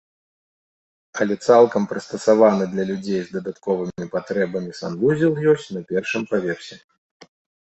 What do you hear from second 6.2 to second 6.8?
паверсе.